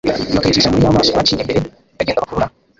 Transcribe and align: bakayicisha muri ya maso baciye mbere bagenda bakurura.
bakayicisha 0.35 0.71
muri 0.71 0.85
ya 0.85 0.97
maso 0.97 1.09
baciye 1.17 1.43
mbere 1.47 1.59
bagenda 1.97 2.21
bakurura. 2.23 2.47